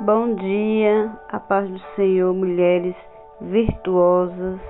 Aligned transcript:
Bom 0.00 0.36
dia, 0.36 1.10
a 1.28 1.40
paz 1.40 1.68
do 1.68 1.80
Senhor, 1.96 2.32
mulheres 2.32 2.94
virtuosas. 3.40 4.60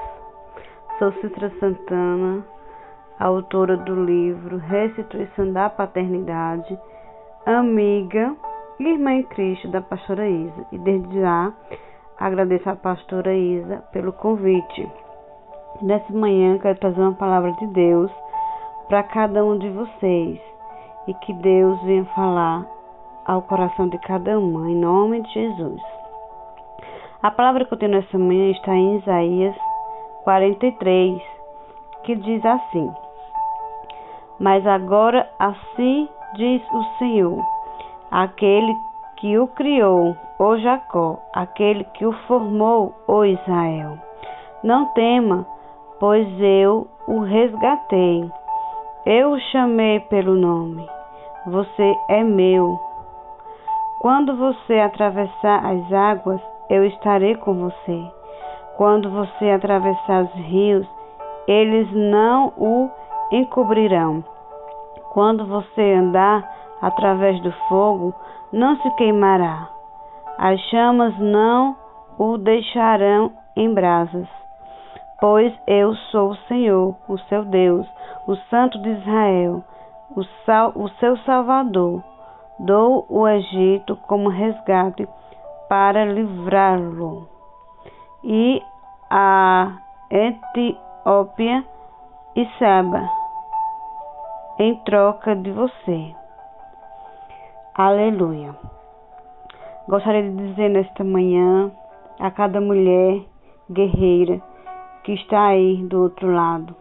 Sou 0.98 1.12
Citra 1.20 1.50
Santana, 1.60 2.42
autora 3.20 3.76
do 3.76 4.06
livro 4.06 4.56
Restituição 4.56 5.52
da 5.52 5.68
Paternidade, 5.68 6.78
amiga 7.44 8.34
e 8.80 8.88
irmã 8.88 9.16
em 9.16 9.22
Cristo 9.24 9.68
da 9.68 9.82
pastora 9.82 10.26
Isa. 10.26 10.66
E 10.72 10.78
desde 10.78 11.20
já 11.20 11.52
agradeço 12.18 12.70
à 12.70 12.74
pastora 12.74 13.34
Isa 13.34 13.84
pelo 13.92 14.14
convite. 14.14 14.90
Nessa 15.82 16.10
manhã 16.10 16.56
quero 16.58 16.78
trazer 16.78 17.02
uma 17.02 17.12
palavra 17.12 17.52
de 17.52 17.66
Deus 17.66 18.10
para 18.88 19.02
cada 19.02 19.44
um 19.44 19.58
de 19.58 19.68
vocês 19.68 20.40
e 21.06 21.12
que 21.12 21.34
Deus 21.34 21.78
venha 21.82 22.06
falar 22.14 22.77
ao 23.28 23.42
coração 23.42 23.86
de 23.88 23.98
cada 23.98 24.38
uma, 24.38 24.70
em 24.70 24.74
nome 24.74 25.20
de 25.20 25.32
Jesus. 25.34 25.82
A 27.22 27.30
palavra 27.30 27.66
que 27.66 27.74
eu 27.74 27.78
tenho 27.78 27.92
nessa 27.92 28.18
manhã 28.18 28.50
está 28.50 28.74
em 28.74 28.96
Isaías 28.96 29.54
43, 30.24 31.20
que 32.04 32.16
diz 32.16 32.44
assim: 32.44 32.90
Mas 34.40 34.66
agora 34.66 35.28
assim 35.38 36.08
diz 36.36 36.62
o 36.72 36.82
Senhor, 36.98 37.44
aquele 38.10 38.74
que 39.18 39.38
o 39.38 39.46
criou, 39.48 40.16
o 40.38 40.56
Jacó, 40.56 41.18
aquele 41.34 41.84
que 41.84 42.06
o 42.06 42.12
formou, 42.26 42.94
o 43.06 43.24
Israel. 43.24 43.98
Não 44.64 44.86
tema, 44.94 45.46
pois 46.00 46.26
eu 46.40 46.88
o 47.06 47.20
resgatei. 47.20 48.30
Eu 49.04 49.32
o 49.32 49.40
chamei 49.52 50.00
pelo 50.00 50.34
nome. 50.34 50.88
Você 51.46 51.96
é 52.08 52.22
meu. 52.22 52.87
Quando 54.00 54.36
você 54.36 54.78
atravessar 54.78 55.66
as 55.66 55.92
águas, 55.92 56.40
eu 56.70 56.84
estarei 56.86 57.34
com 57.34 57.54
você. 57.54 58.12
Quando 58.76 59.10
você 59.10 59.50
atravessar 59.50 60.22
os 60.22 60.32
rios, 60.34 60.86
eles 61.48 61.90
não 61.92 62.52
o 62.56 62.88
encobrirão. 63.32 64.22
Quando 65.12 65.44
você 65.46 65.94
andar 65.94 66.48
através 66.80 67.42
do 67.42 67.50
fogo, 67.68 68.14
não 68.52 68.76
se 68.76 68.88
queimará. 68.92 69.68
As 70.38 70.60
chamas 70.70 71.18
não 71.18 71.74
o 72.16 72.38
deixarão 72.38 73.32
em 73.56 73.74
brasas. 73.74 74.28
Pois 75.20 75.52
eu 75.66 75.96
sou 76.12 76.30
o 76.30 76.36
Senhor, 76.46 76.94
o 77.08 77.18
seu 77.28 77.44
Deus, 77.44 77.84
o 78.28 78.36
Santo 78.48 78.80
de 78.80 78.90
Israel, 78.90 79.64
o, 80.14 80.22
sal, 80.46 80.70
o 80.76 80.88
seu 81.00 81.16
Salvador 81.24 82.00
Dou 82.58 83.06
o 83.08 83.28
Egito 83.28 83.96
como 84.08 84.28
resgate 84.28 85.08
para 85.68 86.04
livrá-lo, 86.04 87.28
e 88.24 88.62
a 89.10 89.78
Etiópia 90.10 91.64
e 92.34 92.46
Seba 92.58 93.08
em 94.58 94.74
troca 94.84 95.36
de 95.36 95.52
você. 95.52 96.14
Aleluia. 97.74 98.56
Gostaria 99.88 100.22
de 100.22 100.36
dizer 100.48 100.68
nesta 100.68 101.04
manhã 101.04 101.70
a 102.18 102.30
cada 102.30 102.60
mulher 102.60 103.22
guerreira 103.70 104.42
que 105.04 105.12
está 105.12 105.46
aí 105.46 105.76
do 105.84 106.02
outro 106.02 106.30
lado 106.32 106.74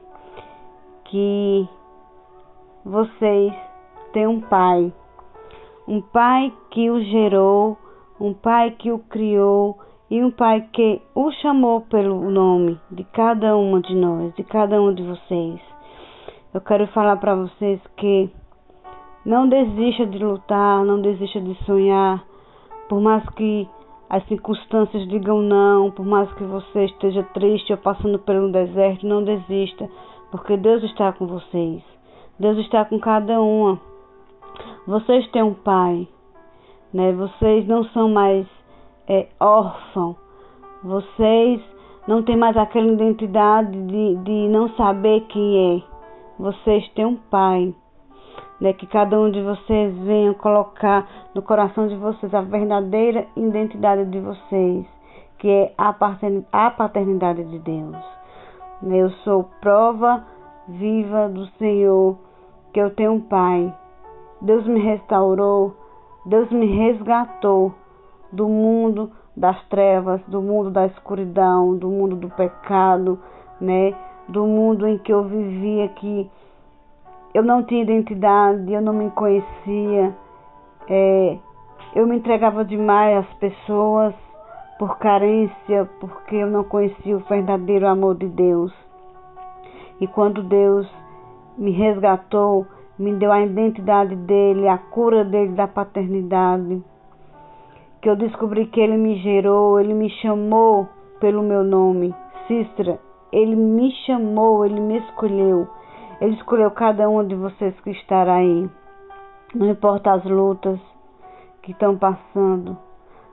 que 1.05 1.69
vocês 2.83 3.53
têm 4.11 4.27
um 4.27 4.41
pai 4.41 4.91
um 5.87 6.01
pai 6.01 6.51
que 6.71 6.89
o 6.91 7.01
gerou, 7.01 7.77
um 8.19 8.33
pai 8.33 8.71
que 8.71 8.91
o 8.91 8.99
criou 8.99 9.77
e 10.09 10.21
um 10.21 10.29
pai 10.29 10.67
que 10.73 11.01
o 11.15 11.31
chamou 11.31 11.81
pelo 11.81 12.29
nome 12.29 12.79
de 12.91 13.03
cada 13.05 13.55
uma 13.55 13.81
de 13.81 13.95
nós, 13.95 14.33
de 14.35 14.43
cada 14.43 14.81
um 14.81 14.93
de 14.93 15.03
vocês. 15.03 15.61
Eu 16.53 16.61
quero 16.61 16.87
falar 16.87 17.17
para 17.17 17.35
vocês 17.35 17.79
que 17.95 18.29
não 19.25 19.47
desista 19.47 20.05
de 20.05 20.17
lutar, 20.17 20.83
não 20.83 21.01
desista 21.01 21.39
de 21.39 21.53
sonhar, 21.65 22.23
por 22.89 22.99
mais 22.99 23.27
que 23.29 23.67
as 24.09 24.25
circunstâncias 24.27 25.07
digam 25.07 25.41
não, 25.41 25.91
por 25.91 26.05
mais 26.05 26.31
que 26.33 26.43
você 26.43 26.85
esteja 26.85 27.23
triste 27.33 27.71
ou 27.71 27.77
passando 27.77 28.19
pelo 28.19 28.51
deserto, 28.51 29.05
não 29.05 29.23
desista, 29.23 29.89
porque 30.31 30.55
Deus 30.57 30.83
está 30.83 31.11
com 31.11 31.27
vocês. 31.27 31.81
Deus 32.39 32.57
está 32.59 32.85
com 32.85 32.99
cada 32.99 33.41
uma. 33.41 33.79
Vocês 34.87 35.29
têm 35.31 35.43
um 35.43 35.53
pai, 35.53 36.07
né? 36.93 37.11
Vocês 37.11 37.67
não 37.67 37.83
são 37.89 38.07
mais 38.07 38.47
é, 39.05 39.27
órfãos. 39.37 40.15
Vocês 40.81 41.61
não 42.07 42.23
têm 42.23 42.37
mais 42.37 42.55
aquela 42.55 42.87
identidade 42.87 43.69
de, 43.69 44.15
de 44.15 44.47
não 44.47 44.69
saber 44.75 45.25
quem 45.27 45.75
é. 45.75 45.83
Vocês 46.39 46.87
têm 46.93 47.05
um 47.05 47.17
pai. 47.17 47.75
Né, 48.61 48.73
que 48.73 48.87
cada 48.87 49.19
um 49.19 49.29
de 49.29 49.39
vocês 49.39 49.95
venha 49.99 50.33
colocar 50.33 51.07
no 51.35 51.43
coração 51.43 51.87
de 51.87 51.95
vocês 51.95 52.33
a 52.33 52.41
verdadeira 52.41 53.27
identidade 53.35 54.05
de 54.05 54.19
vocês, 54.19 54.83
que 55.37 55.47
é 55.47 55.73
a 55.77 55.93
paternidade 56.71 57.43
de 57.43 57.59
Deus. 57.59 57.95
Eu 58.81 59.11
sou 59.23 59.43
prova 59.61 60.25
viva 60.67 61.29
do 61.29 61.45
Senhor, 61.59 62.17
que 62.73 62.79
eu 62.79 62.89
tenho 62.95 63.13
um 63.13 63.21
pai, 63.21 63.71
Deus 64.41 64.65
me 64.67 64.79
restaurou, 64.79 65.75
Deus 66.25 66.49
me 66.51 66.65
resgatou 66.65 67.73
do 68.31 68.47
mundo 68.47 69.11
das 69.35 69.61
trevas, 69.67 70.21
do 70.27 70.41
mundo 70.41 70.71
da 70.71 70.85
escuridão, 70.87 71.75
do 71.77 71.89
mundo 71.89 72.15
do 72.15 72.29
pecado, 72.29 73.19
né? 73.61 73.93
Do 74.27 74.45
mundo 74.45 74.87
em 74.87 74.97
que 74.97 75.13
eu 75.13 75.23
vivia 75.23 75.87
que 75.89 76.29
eu 77.33 77.43
não 77.43 77.63
tinha 77.63 77.83
identidade, 77.83 78.71
eu 78.71 78.81
não 78.81 78.93
me 78.93 79.09
conhecia, 79.11 80.15
é, 80.89 81.37
eu 81.95 82.07
me 82.07 82.17
entregava 82.17 82.65
demais 82.65 83.17
às 83.17 83.33
pessoas 83.35 84.13
por 84.79 84.97
carência, 84.97 85.89
porque 85.99 86.35
eu 86.35 86.47
não 86.47 86.63
conhecia 86.63 87.15
o 87.15 87.19
verdadeiro 87.19 87.87
amor 87.87 88.15
de 88.15 88.27
Deus. 88.27 88.73
E 89.99 90.07
quando 90.07 90.43
Deus 90.43 90.87
me 91.57 91.71
resgatou, 91.71 92.65
me 92.97 93.13
deu 93.13 93.31
a 93.31 93.41
identidade 93.41 94.15
dele, 94.15 94.67
a 94.67 94.77
cura 94.77 95.23
dele 95.23 95.53
da 95.53 95.67
paternidade. 95.67 96.83
Que 98.01 98.09
eu 98.09 98.15
descobri 98.15 98.67
que 98.67 98.79
ele 98.79 98.97
me 98.97 99.17
gerou, 99.17 99.79
ele 99.79 99.93
me 99.93 100.09
chamou 100.21 100.87
pelo 101.19 101.43
meu 101.43 101.63
nome, 101.63 102.13
Sistra. 102.47 102.99
Ele 103.31 103.55
me 103.55 103.91
chamou, 104.05 104.65
ele 104.65 104.79
me 104.79 104.99
escolheu. 104.99 105.67
Ele 106.21 106.33
escolheu 106.35 106.71
cada 106.71 107.09
um 107.09 107.25
de 107.25 107.35
vocês 107.35 107.79
que 107.81 107.91
estará 107.91 108.35
aí. 108.35 108.69
Não 109.53 109.69
importa 109.69 110.13
as 110.13 110.23
lutas 110.25 110.79
que 111.61 111.71
estão 111.71 111.97
passando, 111.97 112.77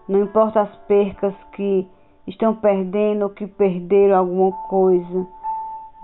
não 0.08 0.22
importa 0.22 0.62
as 0.62 0.76
percas 0.86 1.34
que 1.52 1.88
estão 2.26 2.54
perdendo 2.56 3.22
ou 3.22 3.30
que 3.30 3.46
perderam 3.46 4.18
alguma 4.18 4.52
coisa. 4.68 5.26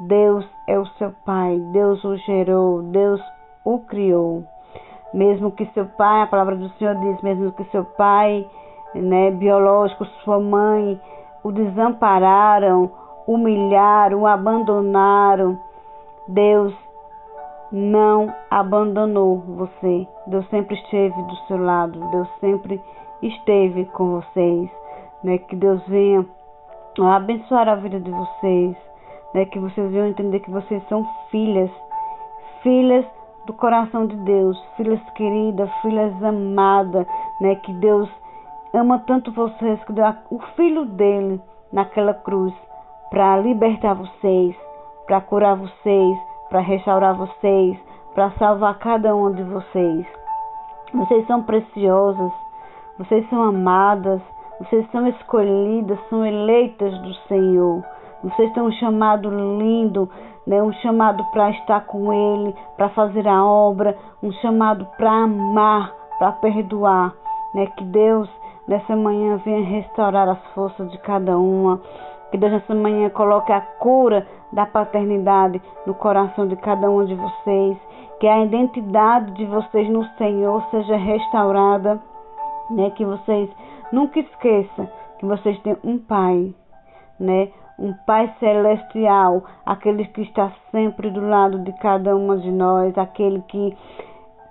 Deus 0.07 0.49
é 0.69 0.79
o 0.79 0.87
seu 0.87 1.13
Pai, 1.27 1.59
Deus 1.73 2.03
o 2.05 2.17
gerou, 2.19 2.83
Deus 2.85 3.21
o 3.65 3.79
criou. 3.81 4.45
Mesmo 5.13 5.51
que 5.51 5.67
seu 5.75 5.87
pai, 5.87 6.23
a 6.23 6.27
palavra 6.27 6.57
do 6.57 6.69
Senhor 6.71 6.95
diz, 6.95 7.21
mesmo 7.23 7.53
que 7.53 7.65
seu 7.65 7.85
pai, 7.85 8.47
né, 8.95 9.31
biológico, 9.33 10.05
sua 10.25 10.39
mãe, 10.39 11.01
o 11.43 11.51
desampararam, 11.51 12.91
humilharam, 13.27 14.23
o 14.23 14.27
abandonaram, 14.27 15.59
Deus 16.29 16.73
não 17.73 18.33
abandonou 18.51 19.39
você. 19.39 20.07
Deus 20.27 20.49
sempre 20.49 20.77
esteve 20.77 21.23
do 21.23 21.37
seu 21.47 21.57
lado. 21.57 21.99
Deus 22.11 22.29
sempre 22.41 22.81
esteve 23.23 23.85
com 23.87 24.21
vocês. 24.21 24.71
Né? 25.23 25.39
Que 25.39 25.57
Deus 25.57 25.83
venha 25.87 26.27
abençoar 27.01 27.69
a 27.69 27.77
vida 27.77 28.01
de 28.01 28.11
vocês. 28.11 28.77
Né? 29.35 29.45
Que 29.47 29.59
vocês 29.59 29.91
venham 29.91 30.09
entender 30.09 30.41
que 30.41 30.51
vocês 30.51 30.83
são 30.89 31.07
filhas. 31.31 31.71
Filhas 32.63 33.07
do 33.47 33.53
coração 33.53 34.07
de 34.07 34.17
Deus, 34.17 34.59
filhas 34.77 35.01
queridas, 35.11 35.71
filhas 35.83 36.23
amadas, 36.23 37.07
né? 37.41 37.55
Que 37.57 37.73
Deus 37.75 38.09
ama 38.75 38.99
tanto 39.07 39.33
vocês 39.33 39.83
que 39.85 39.93
deu 39.93 40.05
o 40.31 40.39
filho 40.57 40.85
dele 40.85 41.41
naquela 41.73 42.15
cruz 42.15 42.55
para 43.11 43.39
libertar 43.39 43.95
vocês, 43.95 44.57
para 45.07 45.21
curar 45.21 45.57
vocês, 45.57 46.19
para 46.49 46.61
restaurar 46.61 47.15
vocês, 47.17 47.79
para 48.15 48.31
salvar 48.33 48.79
cada 48.79 49.15
um 49.15 49.33
de 49.33 49.43
vocês. 49.43 50.07
Vocês 50.93 51.27
são 51.27 51.43
preciosas, 51.43 52.33
vocês 52.99 53.29
são 53.31 53.43
amadas, 53.43 54.21
vocês 54.61 54.89
são 54.91 55.07
escolhidas, 55.09 55.99
são 56.09 56.25
eleitas 56.25 56.97
do 57.01 57.15
Senhor. 57.29 57.83
Vocês 58.23 58.53
têm 58.53 58.63
um 58.63 58.73
chamado 58.73 59.31
lindo, 59.31 60.11
né? 60.51 60.61
um 60.61 60.73
chamado 60.73 61.25
para 61.31 61.51
estar 61.51 61.87
com 61.87 62.13
Ele, 62.13 62.53
para 62.77 62.89
fazer 62.89 63.29
a 63.29 63.45
obra, 63.45 63.97
um 64.21 64.33
chamado 64.33 64.85
para 64.97 65.13
amar, 65.23 65.95
para 66.19 66.33
perdoar. 66.33 67.15
Né? 67.55 67.67
Que 67.77 67.85
Deus 67.85 68.29
nessa 68.67 68.97
manhã 68.97 69.37
venha 69.45 69.65
restaurar 69.65 70.29
as 70.29 70.45
forças 70.53 70.91
de 70.91 70.99
cada 70.99 71.39
uma. 71.39 71.81
Que 72.33 72.37
Deus 72.37 72.51
nessa 72.51 72.75
manhã 72.75 73.09
coloque 73.11 73.53
a 73.53 73.61
cura 73.61 74.27
da 74.53 74.67
paternidade 74.67 75.63
no 75.87 75.95
coração 75.95 76.49
de 76.49 76.57
cada 76.57 76.91
um 76.91 77.05
de 77.05 77.15
vocês. 77.15 77.79
Que 78.19 78.27
a 78.27 78.45
identidade 78.45 79.31
de 79.35 79.47
vocês 79.47 79.89
no 79.89 80.05
Senhor 80.19 80.65
seja 80.73 80.97
restaurada. 80.97 82.01
Né? 82.71 82.91
Que 82.91 83.05
vocês 83.05 83.49
nunca 83.93 84.19
esqueçam 84.19 84.89
que 85.21 85.27
vocês 85.27 85.61
têm 85.61 85.77
um 85.85 85.99
Pai, 85.99 86.55
né? 87.21 87.51
Um 87.81 87.95
Pai 88.07 88.33
celestial, 88.39 89.43
aquele 89.65 90.05
que 90.05 90.23
está 90.23 90.53
sempre 90.71 91.11
do 91.11 91.21
lado 91.21 91.61
de 91.61 91.73
cada 91.75 92.15
uma 92.15 92.37
de 92.37 92.51
nós, 92.53 92.97
aquele 92.99 93.41
que 93.43 93.75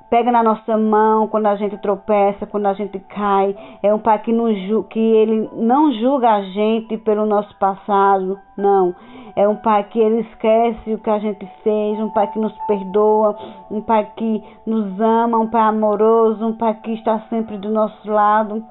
pega 0.10 0.32
na 0.32 0.42
nossa 0.42 0.76
mão 0.78 1.28
quando 1.28 1.46
a 1.46 1.56
gente 1.56 1.78
tropeça, 1.78 2.48
quando 2.48 2.66
a 2.66 2.74
gente 2.74 3.00
cai. 3.00 3.56
É 3.84 3.94
um 3.94 4.00
pai 4.00 4.20
que, 4.20 4.34
nos, 4.34 4.58
que 4.88 5.00
ele 5.00 5.50
não 5.54 5.92
julga 5.94 6.32
a 6.32 6.42
gente 6.42 6.98
pelo 6.98 7.26
nosso 7.26 7.56
passado, 7.58 8.40
não. 8.58 8.96
É 9.36 9.48
um 9.48 9.56
pai 9.56 9.84
que 9.86 10.00
ele 10.00 10.22
esquece 10.22 10.94
o 10.94 11.00
que 11.00 11.10
a 11.10 11.20
gente 11.20 11.46
fez, 11.64 12.00
um 12.00 12.10
pai 12.10 12.28
que 12.32 12.40
nos 12.40 12.54
perdoa, 12.68 13.38
um 13.70 13.82
pai 13.82 14.12
que 14.16 14.44
nos 14.66 15.00
ama, 15.00 15.38
um 15.38 15.48
pai 15.48 15.62
amoroso, 15.62 16.46
um 16.46 16.58
pai 16.58 16.74
que 16.82 16.94
está 16.94 17.20
sempre 17.30 17.58
do 17.58 17.70
nosso 17.70 18.10
lado. 18.10 18.64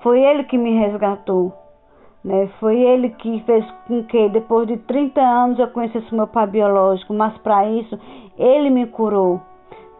Foi 0.00 0.20
ele 0.20 0.44
que 0.44 0.56
me 0.56 0.78
resgatou. 0.78 1.67
Né? 2.24 2.48
Foi 2.58 2.78
ele 2.80 3.10
que 3.10 3.42
fez 3.44 3.64
com 3.86 4.02
que, 4.04 4.28
depois 4.28 4.66
de 4.66 4.76
30 4.78 5.20
anos, 5.20 5.58
eu 5.58 5.68
conhecesse 5.68 6.14
meu 6.14 6.26
pai 6.26 6.46
biológico, 6.46 7.14
mas 7.14 7.36
para 7.38 7.68
isso, 7.68 7.98
ele 8.36 8.70
me 8.70 8.86
curou 8.86 9.40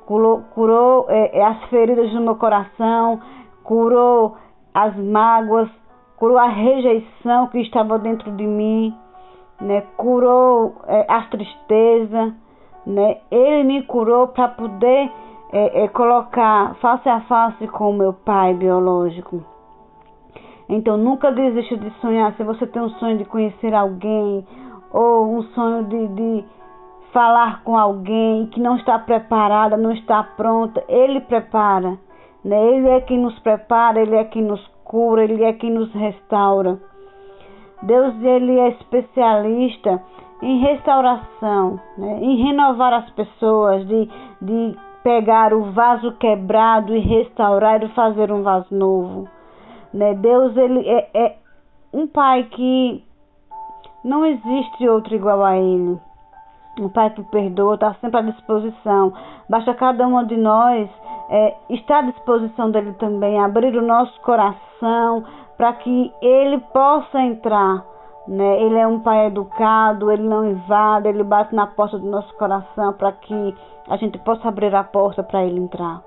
curou, 0.08 0.40
curou 0.54 1.04
é, 1.10 1.38
é, 1.38 1.44
as 1.44 1.64
feridas 1.64 2.10
do 2.10 2.20
meu 2.22 2.34
coração, 2.36 3.20
curou 3.62 4.38
as 4.72 4.96
mágoas, 4.96 5.68
curou 6.16 6.38
a 6.38 6.48
rejeição 6.48 7.48
que 7.48 7.60
estava 7.60 7.98
dentro 7.98 8.32
de 8.32 8.46
mim, 8.46 8.94
né? 9.60 9.82
curou 9.98 10.76
é, 10.86 11.04
as 11.06 11.28
tristezas. 11.28 12.32
Né? 12.86 13.18
Ele 13.30 13.64
me 13.64 13.82
curou 13.82 14.28
para 14.28 14.48
poder 14.48 15.12
é, 15.52 15.84
é, 15.84 15.88
colocar 15.88 16.74
face 16.76 17.06
a 17.06 17.20
face 17.22 17.68
com 17.68 17.90
o 17.90 17.92
meu 17.92 18.14
pai 18.14 18.54
biológico. 18.54 19.44
Então 20.68 20.96
nunca 20.96 21.32
desista 21.32 21.76
de 21.76 21.90
sonhar. 22.00 22.34
Se 22.34 22.44
você 22.44 22.66
tem 22.66 22.82
um 22.82 22.90
sonho 22.90 23.18
de 23.18 23.24
conhecer 23.24 23.74
alguém 23.74 24.46
ou 24.92 25.36
um 25.36 25.42
sonho 25.54 25.84
de, 25.84 26.08
de 26.08 26.44
falar 27.12 27.62
com 27.62 27.76
alguém 27.76 28.46
que 28.46 28.60
não 28.60 28.76
está 28.76 28.98
preparada, 28.98 29.76
não 29.76 29.92
está 29.92 30.22
pronta, 30.22 30.82
Ele 30.88 31.20
prepara. 31.20 31.98
Né? 32.44 32.74
Ele 32.74 32.88
é 32.88 33.00
quem 33.00 33.18
nos 33.18 33.38
prepara, 33.40 34.00
Ele 34.00 34.16
é 34.16 34.24
quem 34.24 34.42
nos 34.42 34.64
cura, 34.84 35.24
Ele 35.24 35.42
é 35.42 35.52
quem 35.52 35.70
nos 35.70 35.92
restaura. 35.92 36.78
Deus 37.82 38.14
ele 38.22 38.58
é 38.58 38.68
especialista 38.70 40.02
em 40.42 40.58
restauração, 40.60 41.80
né? 41.96 42.18
em 42.20 42.42
renovar 42.42 42.92
as 42.92 43.10
pessoas, 43.10 43.86
de, 43.86 44.08
de 44.42 44.76
pegar 45.02 45.52
o 45.52 45.72
vaso 45.72 46.12
quebrado 46.12 46.94
e 46.94 46.98
restaurar 46.98 47.82
e 47.82 47.88
fazer 47.90 48.32
um 48.32 48.42
vaso 48.42 48.74
novo. 48.74 49.28
Né? 49.92 50.14
Deus 50.14 50.56
ele 50.56 50.88
é, 50.88 51.10
é 51.14 51.36
um 51.92 52.06
pai 52.06 52.44
que 52.44 53.04
não 54.04 54.24
existe 54.24 54.88
outro 54.88 55.14
igual 55.14 55.44
a 55.44 55.56
ele. 55.56 55.98
O 56.80 56.88
Pai 56.88 57.10
que 57.10 57.22
perdoa 57.24 57.74
está 57.74 57.94
sempre 57.94 58.20
à 58.20 58.22
disposição. 58.22 59.12
Basta 59.48 59.74
cada 59.74 60.06
um 60.06 60.24
de 60.24 60.36
nós 60.36 60.88
é, 61.28 61.54
estar 61.70 61.98
à 61.98 62.02
disposição 62.02 62.70
dele 62.70 62.92
também, 62.94 63.38
abrir 63.40 63.76
o 63.76 63.82
nosso 63.82 64.18
coração 64.20 65.24
para 65.56 65.72
que 65.72 66.12
ele 66.22 66.58
possa 66.72 67.20
entrar. 67.20 67.84
Né? 68.28 68.62
Ele 68.62 68.76
é 68.76 68.86
um 68.86 69.00
pai 69.00 69.26
educado, 69.26 70.12
ele 70.12 70.22
não 70.22 70.48
invade, 70.48 71.08
ele 71.08 71.24
bate 71.24 71.54
na 71.54 71.66
porta 71.66 71.98
do 71.98 72.06
nosso 72.06 72.32
coração 72.36 72.92
para 72.92 73.10
que 73.12 73.56
a 73.88 73.96
gente 73.96 74.18
possa 74.18 74.48
abrir 74.48 74.72
a 74.74 74.84
porta 74.84 75.22
para 75.22 75.44
ele 75.44 75.58
entrar. 75.58 76.00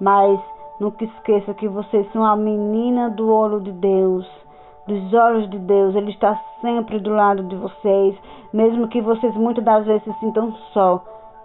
Mas 0.00 0.40
nunca 0.82 1.04
esqueça 1.04 1.54
que 1.54 1.68
vocês 1.68 2.10
são 2.12 2.24
a 2.24 2.36
menina 2.36 3.08
do 3.10 3.32
olho 3.32 3.60
de 3.60 3.72
Deus 3.72 4.26
dos 4.86 5.12
olhos 5.14 5.48
de 5.50 5.58
Deus, 5.58 5.94
Ele 5.94 6.10
está 6.10 6.38
sempre 6.60 6.98
do 6.98 7.10
lado 7.10 7.42
de 7.44 7.56
vocês, 7.56 8.16
mesmo 8.52 8.88
que 8.88 9.00
vocês 9.00 9.34
muitas 9.34 9.64
das 9.64 9.86
vezes 9.86 10.02
se 10.04 10.12
sintam 10.20 10.52
só, 10.72 11.02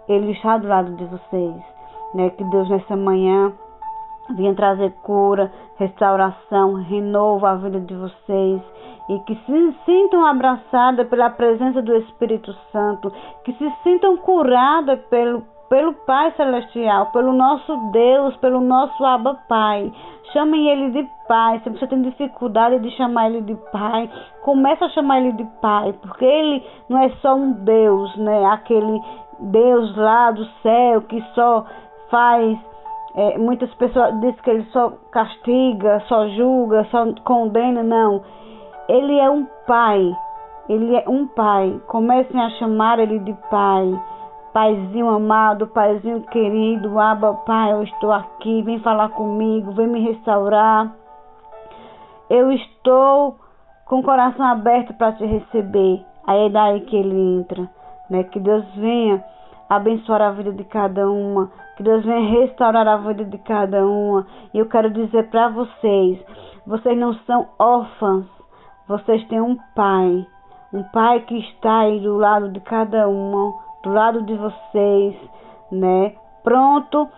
Ele 0.08 0.32
está 0.32 0.58
do 0.58 0.66
lado 0.66 0.94
de 0.96 1.04
vocês. 1.04 1.56
Né? 2.14 2.30
Que 2.30 2.44
Deus 2.44 2.68
nessa 2.68 2.96
manhã 2.96 3.52
venha 4.36 4.54
trazer 4.54 4.92
cura, 5.02 5.52
restauração, 5.76 6.74
renovo 6.74 7.46
a 7.46 7.54
vida 7.54 7.80
de 7.80 7.94
vocês 7.94 8.60
e 9.08 9.18
que 9.20 9.34
se 9.34 9.74
sintam 9.86 10.26
abraçadas 10.26 11.08
pela 11.08 11.30
presença 11.30 11.80
do 11.80 11.94
Espírito 11.96 12.52
Santo, 12.72 13.10
que 13.44 13.52
se 13.54 13.72
sintam 13.82 14.16
curadas 14.18 15.00
pelo 15.08 15.44
pelo 15.68 15.92
Pai 16.06 16.32
Celestial, 16.32 17.06
pelo 17.06 17.32
nosso 17.32 17.76
Deus, 17.92 18.36
pelo 18.36 18.60
nosso 18.60 19.04
Abba 19.04 19.38
Pai. 19.48 19.92
Chamem 20.32 20.68
ele 20.68 20.90
de 20.90 21.08
Pai. 21.26 21.60
Se 21.62 21.70
você 21.70 21.86
tem 21.86 22.02
dificuldade 22.02 22.78
de 22.80 22.90
chamar 22.96 23.30
ele 23.30 23.42
de 23.42 23.54
Pai, 23.70 24.10
comece 24.42 24.82
a 24.84 24.88
chamar 24.90 25.20
ele 25.20 25.32
de 25.32 25.44
Pai, 25.60 25.92
porque 26.00 26.24
ele 26.24 26.64
não 26.88 26.98
é 27.02 27.10
só 27.20 27.34
um 27.34 27.52
Deus, 27.52 28.16
né? 28.16 28.46
Aquele 28.46 29.00
Deus 29.38 29.96
lá 29.96 30.30
do 30.30 30.44
céu 30.62 31.02
que 31.02 31.22
só 31.34 31.64
faz. 32.10 32.58
É, 33.14 33.38
muitas 33.38 33.72
pessoas 33.74 34.14
dizem 34.20 34.42
que 34.42 34.50
ele 34.50 34.64
só 34.70 34.92
castiga, 35.10 36.00
só 36.08 36.28
julga, 36.28 36.84
só 36.84 37.04
condena. 37.24 37.82
Não. 37.82 38.22
Ele 38.88 39.18
é 39.18 39.28
um 39.28 39.46
Pai. 39.66 40.14
Ele 40.68 40.94
é 40.94 41.04
um 41.08 41.26
Pai. 41.26 41.80
Comecem 41.86 42.40
a 42.40 42.50
chamar 42.50 42.98
ele 42.98 43.18
de 43.18 43.34
Pai. 43.50 43.98
Paizinho 44.58 45.08
amado, 45.08 45.68
Paizinho 45.68 46.20
querido, 46.22 46.98
Aba, 46.98 47.32
Pai, 47.46 47.72
eu 47.72 47.84
estou 47.84 48.10
aqui, 48.10 48.60
vem 48.62 48.80
falar 48.80 49.10
comigo, 49.10 49.70
vem 49.70 49.86
me 49.86 50.00
restaurar. 50.00 50.96
Eu 52.28 52.50
estou 52.50 53.36
com 53.86 54.00
o 54.00 54.02
coração 54.02 54.44
aberto 54.44 54.92
para 54.94 55.12
te 55.12 55.24
receber. 55.24 56.04
Aí 56.26 56.46
é 56.46 56.48
daí 56.48 56.80
que 56.80 56.96
ele 56.96 57.38
entra, 57.38 57.70
né? 58.10 58.24
Que 58.24 58.40
Deus 58.40 58.64
venha 58.74 59.22
abençoar 59.70 60.22
a 60.22 60.32
vida 60.32 60.50
de 60.50 60.64
cada 60.64 61.08
uma, 61.08 61.52
que 61.76 61.84
Deus 61.84 62.04
venha 62.04 62.40
restaurar 62.40 62.88
a 62.88 62.96
vida 62.96 63.24
de 63.26 63.38
cada 63.38 63.86
uma. 63.86 64.26
E 64.52 64.58
eu 64.58 64.66
quero 64.66 64.90
dizer 64.90 65.30
para 65.30 65.50
vocês, 65.50 66.18
vocês 66.66 66.98
não 66.98 67.14
são 67.28 67.46
órfãos, 67.60 68.26
vocês 68.88 69.24
têm 69.28 69.40
um 69.40 69.56
pai, 69.76 70.26
um 70.72 70.82
pai 70.92 71.20
que 71.20 71.38
está 71.38 71.82
aí 71.82 72.00
do 72.00 72.16
lado 72.16 72.48
de 72.48 72.58
cada 72.58 73.06
uma 73.06 73.67
do 73.82 73.90
lado 73.90 74.22
de 74.22 74.34
vocês, 74.34 75.16
né? 75.70 76.14
Pronto 76.42 77.08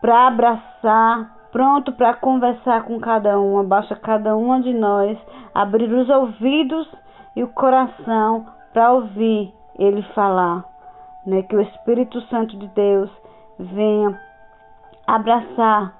para 0.00 0.26
abraçar, 0.26 1.36
pronto 1.52 1.92
para 1.92 2.14
conversar 2.14 2.84
com 2.84 2.98
cada 3.00 3.38
um. 3.38 3.64
Basta 3.64 3.94
cada 3.96 4.36
uma 4.36 4.60
de 4.60 4.72
nós 4.72 5.18
abrir 5.54 5.92
os 5.92 6.08
ouvidos 6.08 6.88
e 7.36 7.42
o 7.42 7.48
coração 7.48 8.46
para 8.72 8.92
ouvir 8.92 9.54
ele 9.78 10.02
falar, 10.14 10.64
né? 11.26 11.42
Que 11.42 11.56
o 11.56 11.60
Espírito 11.60 12.20
Santo 12.22 12.56
de 12.56 12.66
Deus 12.68 13.10
venha 13.58 14.18
abraçar 15.06 15.94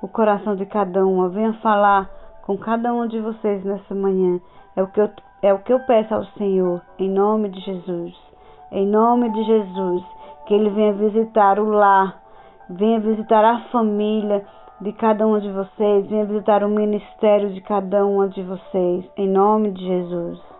o 0.00 0.08
coração 0.08 0.54
de 0.56 0.66
cada 0.66 1.04
uma, 1.04 1.28
venha 1.28 1.52
falar 1.54 2.08
com 2.42 2.56
cada 2.56 2.92
um 2.92 3.06
de 3.06 3.20
vocês 3.20 3.64
nessa 3.64 3.94
manhã. 3.94 4.40
É 4.76 4.82
o 4.82 4.86
que 4.86 5.00
eu, 5.00 5.10
é 5.42 5.52
o 5.52 5.58
que 5.58 5.72
eu 5.72 5.80
peço 5.80 6.14
ao 6.14 6.24
Senhor, 6.38 6.80
em 6.98 7.10
nome 7.10 7.48
de 7.48 7.60
Jesus. 7.60 8.27
Em 8.70 8.86
nome 8.86 9.30
de 9.30 9.44
Jesus, 9.44 10.02
que 10.46 10.54
Ele 10.54 10.70
venha 10.70 10.92
visitar 10.92 11.58
o 11.58 11.70
lar, 11.70 12.20
venha 12.68 13.00
visitar 13.00 13.44
a 13.44 13.60
família 13.70 14.44
de 14.80 14.92
cada 14.92 15.26
um 15.26 15.38
de 15.38 15.50
vocês, 15.50 16.06
venha 16.06 16.26
visitar 16.26 16.62
o 16.62 16.68
ministério 16.68 17.50
de 17.52 17.60
cada 17.62 18.04
uma 18.04 18.28
de 18.28 18.42
vocês. 18.42 19.10
Em 19.16 19.28
nome 19.28 19.72
de 19.72 19.84
Jesus. 19.84 20.57